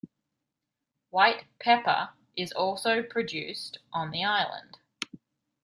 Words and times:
White 1.11 1.45
pepper 1.59 2.09
is 2.35 2.51
also 2.53 3.03
produced 3.03 3.77
on 3.93 4.09
the 4.09 4.23
island. 4.25 4.79